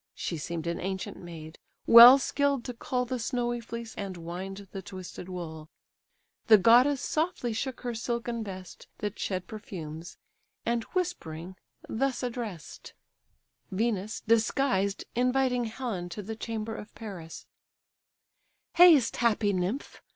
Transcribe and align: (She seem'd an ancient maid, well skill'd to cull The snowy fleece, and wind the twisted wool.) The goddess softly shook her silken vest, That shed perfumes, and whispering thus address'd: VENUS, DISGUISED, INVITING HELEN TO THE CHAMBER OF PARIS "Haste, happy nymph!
(She 0.15 0.35
seem'd 0.35 0.65
an 0.65 0.79
ancient 0.79 1.17
maid, 1.17 1.59
well 1.85 2.17
skill'd 2.17 2.65
to 2.65 2.73
cull 2.73 3.05
The 3.05 3.19
snowy 3.19 3.61
fleece, 3.61 3.93
and 3.95 4.17
wind 4.17 4.67
the 4.71 4.81
twisted 4.81 5.29
wool.) 5.29 5.69
The 6.47 6.57
goddess 6.57 6.99
softly 6.99 7.53
shook 7.53 7.81
her 7.81 7.93
silken 7.93 8.43
vest, 8.43 8.87
That 8.97 9.19
shed 9.19 9.45
perfumes, 9.45 10.17
and 10.65 10.85
whispering 10.95 11.55
thus 11.87 12.23
address'd: 12.23 12.93
VENUS, 13.69 14.21
DISGUISED, 14.21 15.03
INVITING 15.13 15.65
HELEN 15.65 16.09
TO 16.09 16.23
THE 16.23 16.35
CHAMBER 16.35 16.73
OF 16.77 16.95
PARIS 16.95 17.45
"Haste, 18.77 19.17
happy 19.17 19.53
nymph! 19.53 20.01